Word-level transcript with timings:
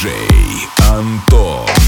диджей 0.00 0.68
Антон. 0.78 1.79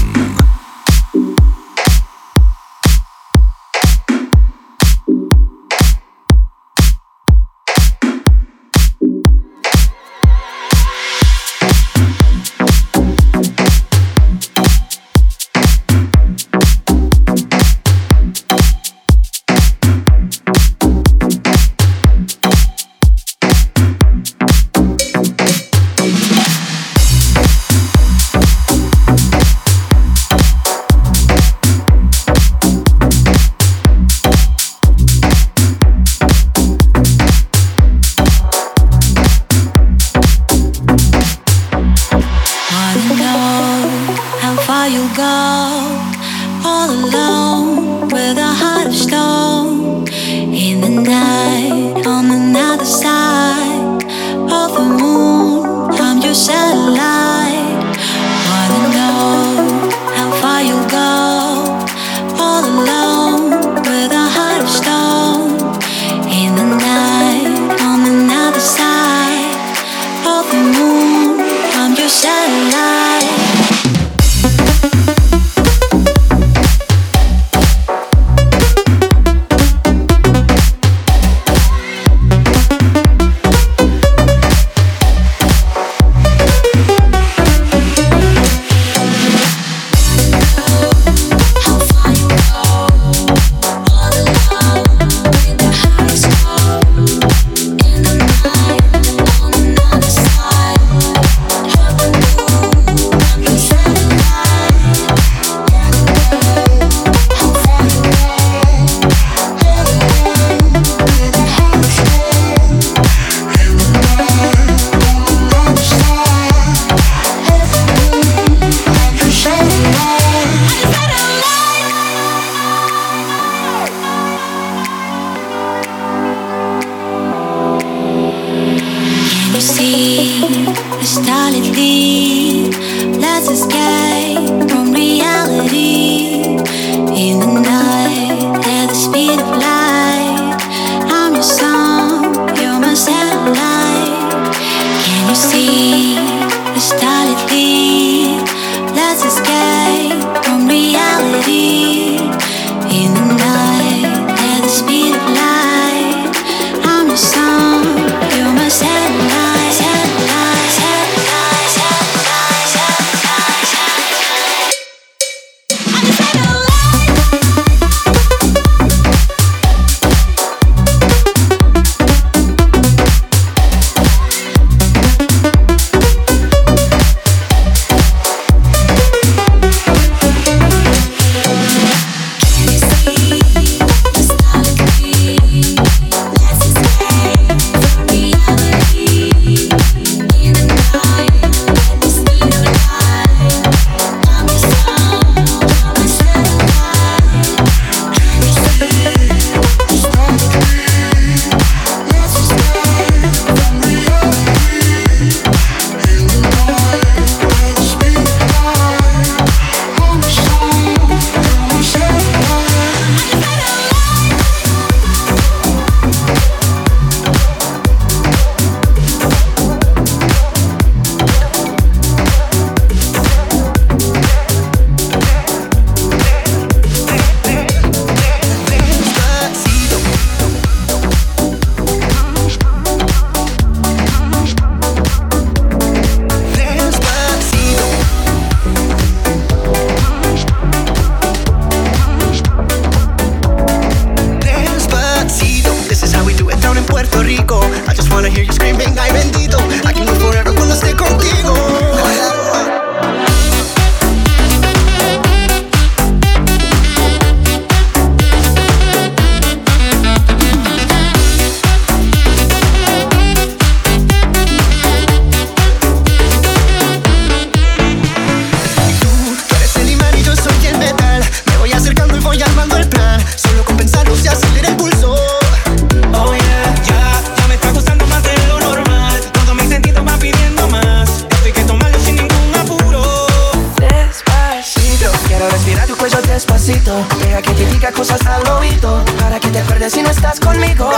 si 289.93 290.01
no 290.01 290.09
estás 290.09 290.39
conmigo? 290.39 290.89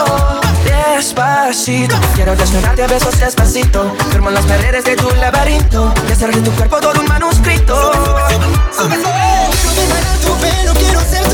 Despacito, 0.63 1.95
quiero 2.15 2.35
desnudarte 2.35 2.83
a 2.83 2.87
besos 2.87 3.19
despacito. 3.19 3.93
Firmo 4.11 4.29
las 4.29 4.45
paredes 4.45 4.85
de 4.85 4.95
tu 4.95 5.09
laberinto 5.15 5.93
y 6.07 6.11
hacer 6.13 6.33
de 6.33 6.41
tu 6.41 6.51
cuerpo 6.51 6.79
todo 6.79 7.01
un 7.01 7.07
manuscrito. 7.07 7.75
Sube, 7.75 8.95
sube, 8.95 8.95
sube, 8.95 9.85
quiero 9.85 10.17
tu 10.25 10.37
pelo, 10.39 10.73
quiero 10.73 11.01
ser 11.01 11.24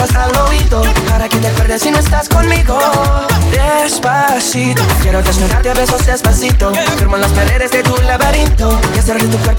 hasta 0.00 0.26
el 0.26 0.36
oído. 0.36 0.82
Para 1.08 1.28
que 1.28 1.36
te 1.38 1.48
acuerdes 1.48 1.82
si 1.82 1.90
no 1.90 1.98
estás 1.98 2.28
conmigo. 2.28 2.78
Despacito. 3.50 4.82
Quiero 5.02 5.22
desnudarte 5.22 5.70
a 5.70 5.74
besos 5.74 6.06
despacito. 6.06 6.72
Firmo 6.98 7.16
las 7.16 7.32
paredes 7.32 7.70
de 7.70 7.82
tu 7.82 7.96
laberinto. 8.02 8.80
Y 8.94 8.98
hacer 8.98 9.20
de 9.20 9.28
tu 9.28 9.38
cuerpo 9.38 9.51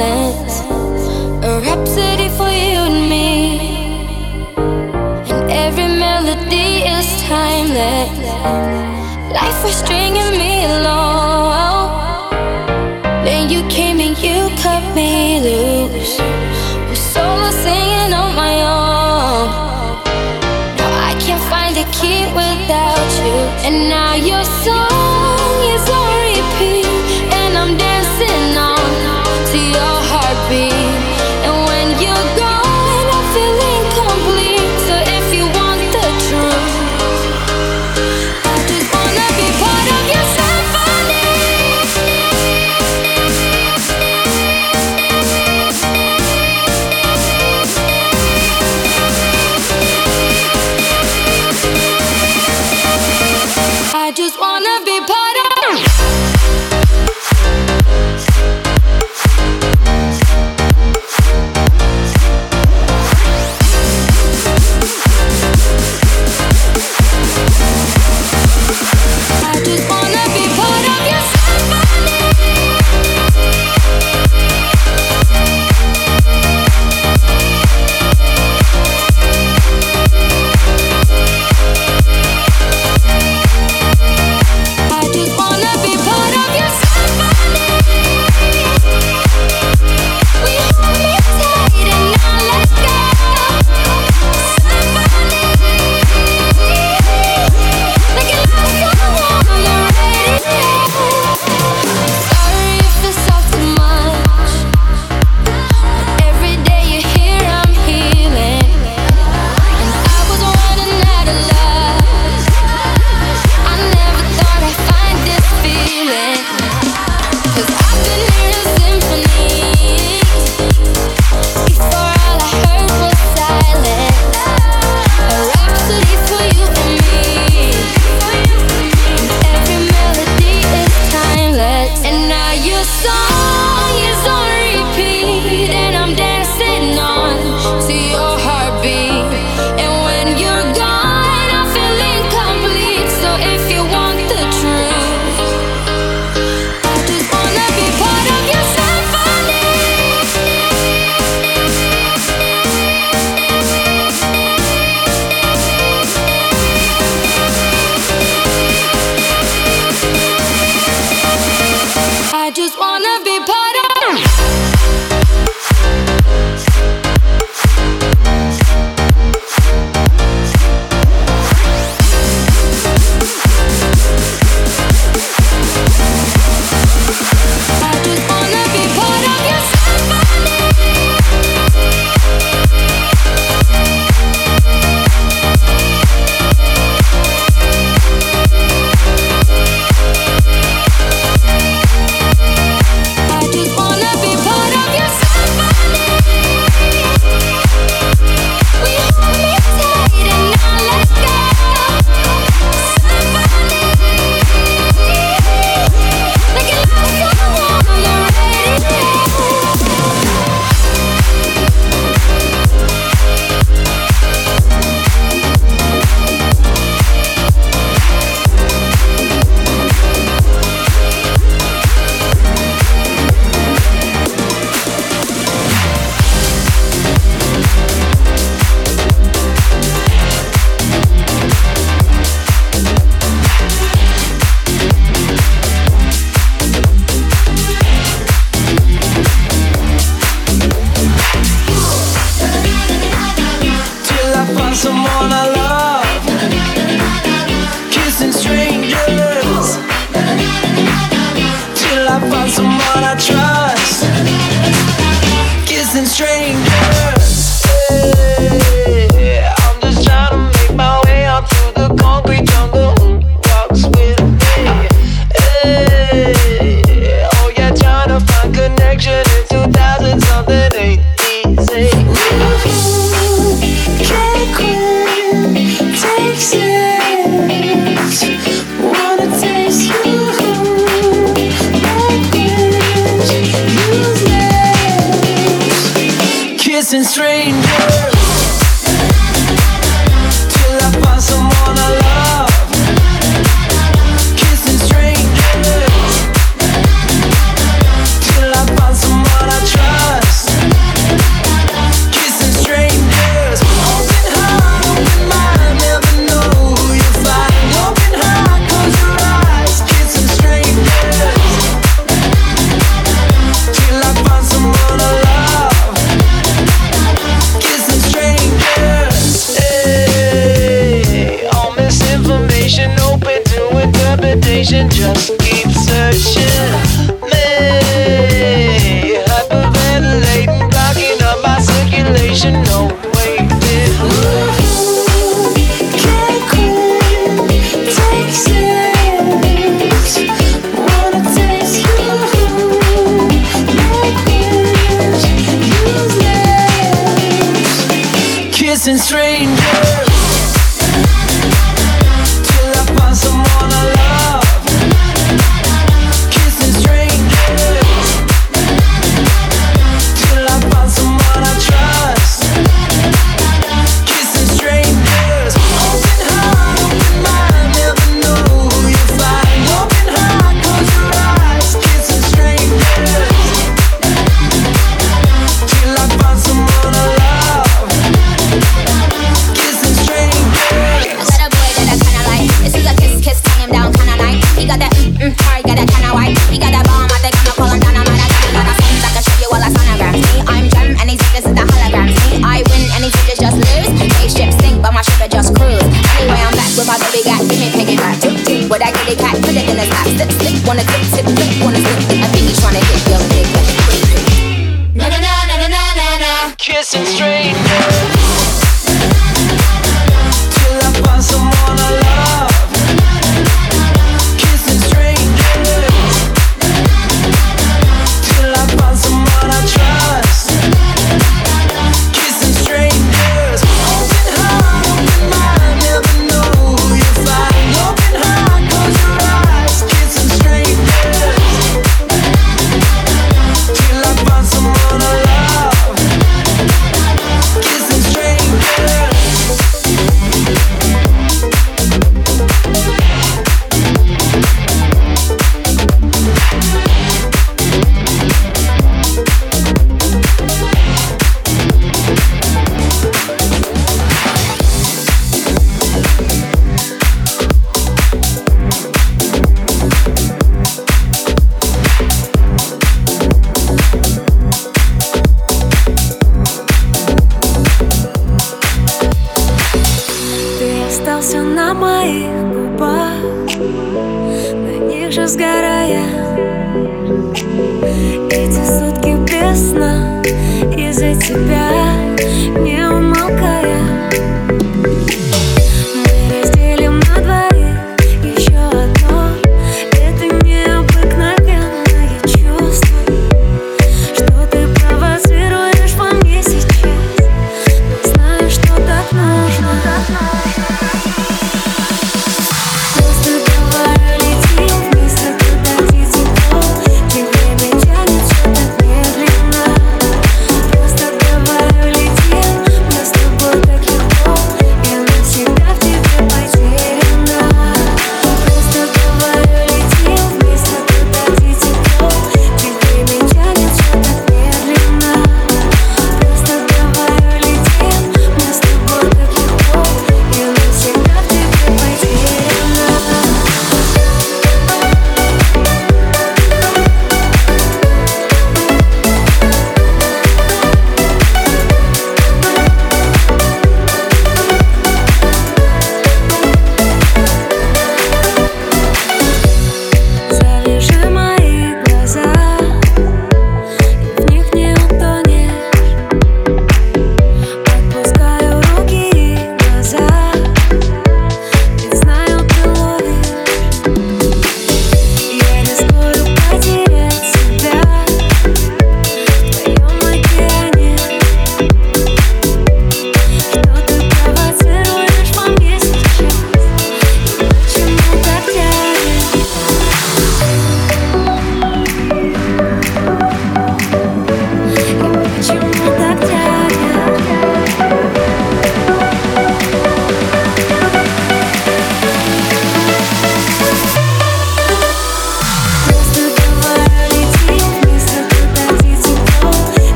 silence, 0.00 0.56
a 1.44 1.50
rhapsody 1.66 2.28
for 2.38 2.50
you 2.64 2.80
and 2.88 3.00
me. 3.12 3.28
And 5.30 5.42
every 5.64 5.90
melody 6.04 6.70
is 6.96 7.08
timeless. 7.28 8.16
Life 9.38 9.60
was 9.64 9.76
stringing 9.82 10.34
me 10.42 10.54
along. 10.76 12.30
Then 13.26 13.50
you 13.52 13.60
came 13.68 14.00
and 14.06 14.16
you 14.26 14.38
cut 14.64 14.84
me 14.96 15.12
loose. 15.46 16.16
Was 16.88 17.02
solo 17.12 17.50
singing 17.64 18.12
on 18.22 18.30
my 18.44 18.54
own. 18.76 19.48
Now 20.78 20.92
I 21.10 21.12
can't 21.24 21.44
find 21.52 21.74
a 21.84 21.86
key 21.98 22.22
without 22.40 23.10
you. 23.24 23.38
And 23.66 23.76
now 23.90 24.14
you're 24.14 24.50
so. 24.64 25.09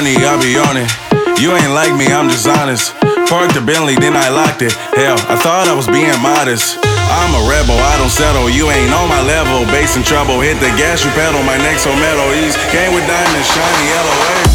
money, 0.00 0.16
I 0.24 0.32
be 0.40 0.56
on 0.56 0.80
it. 0.80 0.88
You 1.36 1.52
ain't 1.52 1.76
like 1.76 1.92
me, 1.92 2.08
I'm 2.08 2.32
just 2.32 2.48
honest. 2.48 2.96
Parked 3.28 3.52
the 3.52 3.60
Bentley, 3.60 3.96
then 3.96 4.16
I 4.16 4.32
locked 4.32 4.62
it. 4.62 4.72
Hell, 4.96 5.20
I 5.28 5.36
thought 5.36 5.68
I 5.68 5.76
was 5.76 5.84
being 5.84 6.16
modest. 6.24 6.80
I'm 7.12 7.36
a 7.36 7.42
rebel, 7.44 7.76
I 7.76 8.00
don't 8.00 8.08
settle. 8.08 8.48
You 8.48 8.72
ain't 8.72 8.92
on 8.96 9.12
my 9.12 9.20
level. 9.20 9.68
Bass 9.68 10.00
in 10.00 10.02
trouble, 10.02 10.40
hit 10.40 10.56
the 10.56 10.72
gas, 10.80 11.04
you 11.04 11.10
pedal. 11.12 11.42
My 11.44 11.58
neck's 11.58 11.84
so 11.84 11.92
metal. 12.00 12.32
East 12.32 12.56
came 12.72 12.96
with 12.96 13.04
diamonds, 13.04 13.48
shiny, 13.52 13.88
LOA. 13.92 14.49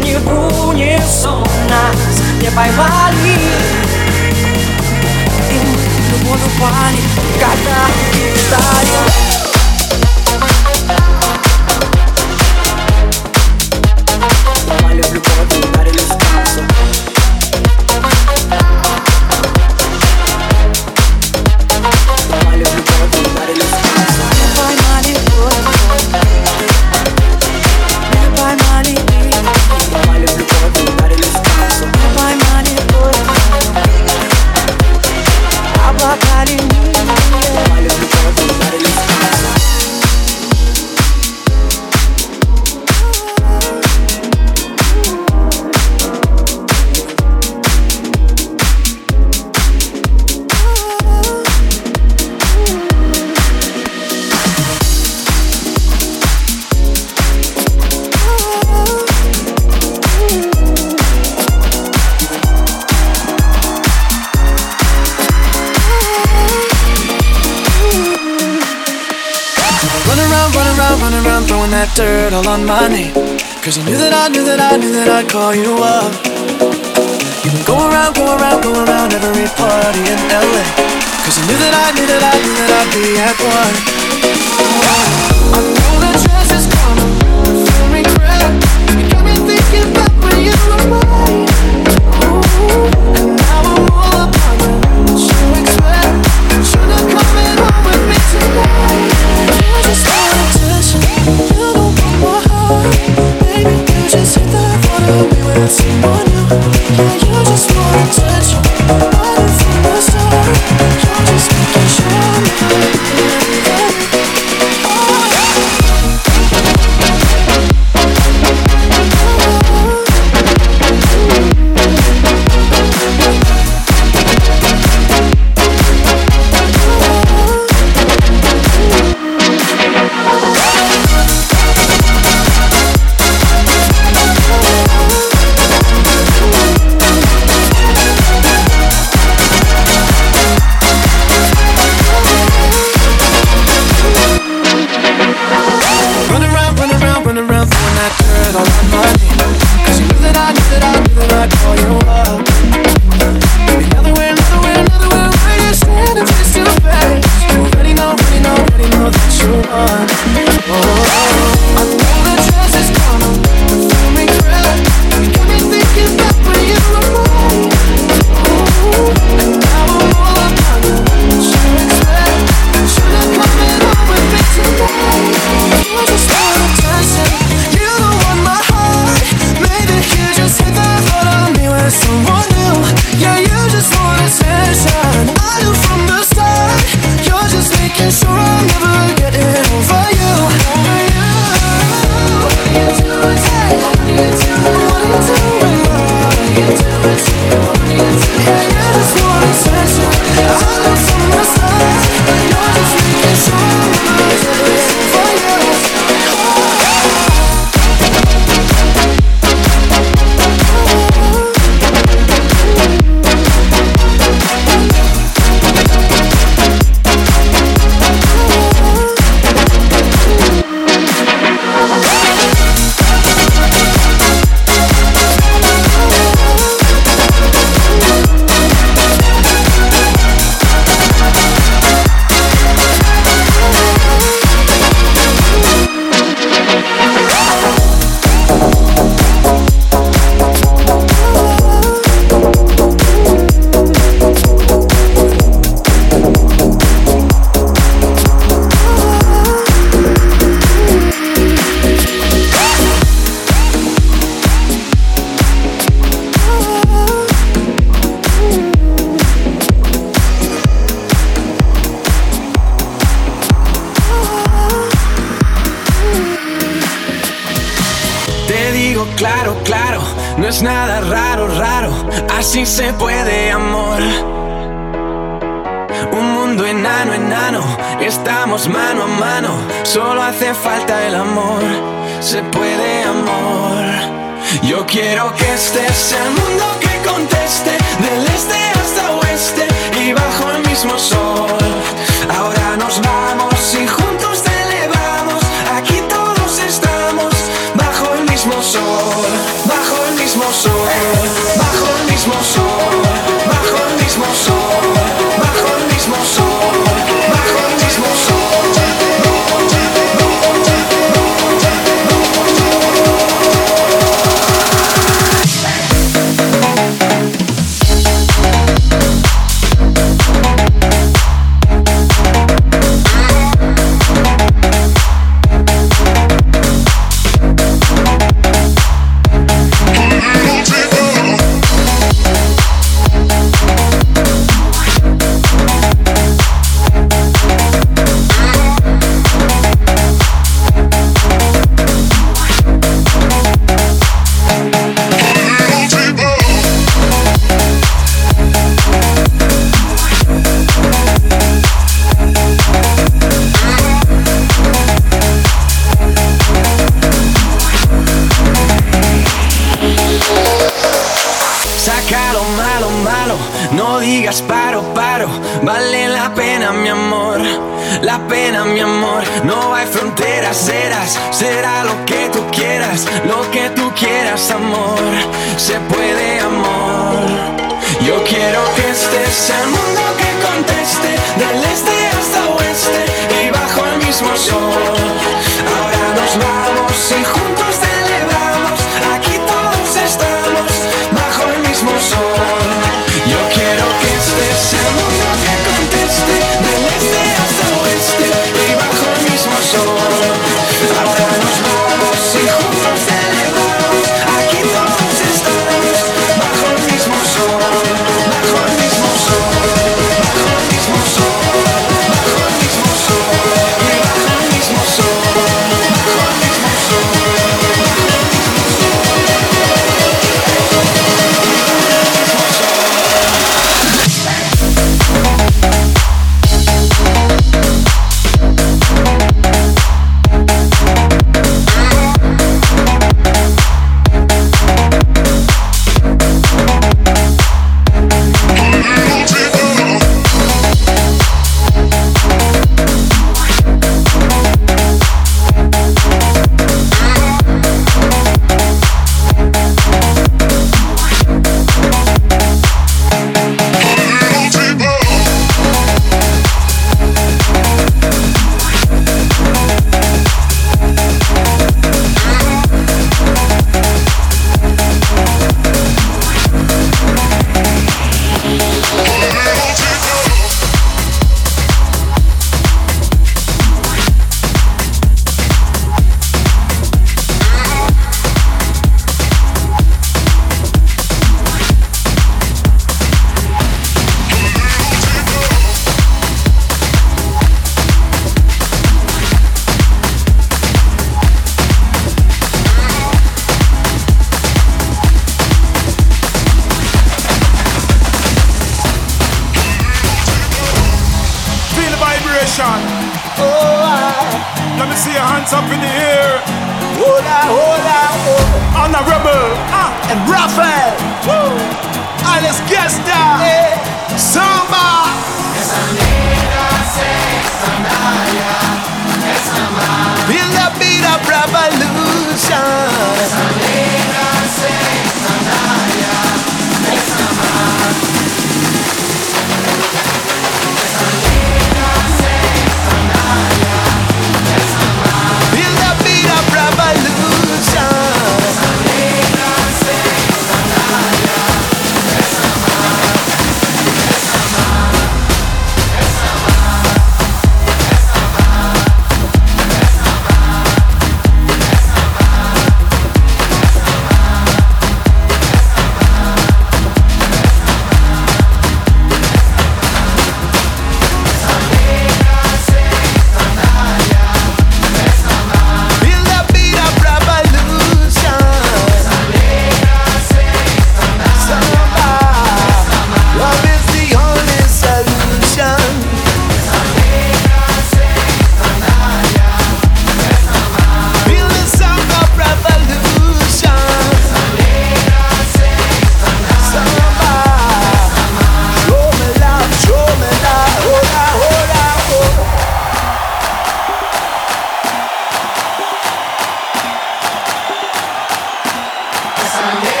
Listen. 599.51 600.00